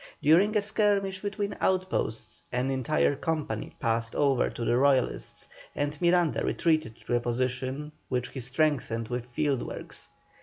[0.19, 6.43] During a skirmish between outposts an entire company passed over to the Royalists, and Miranda
[6.43, 10.09] retreated to a position which he strengthened with field works.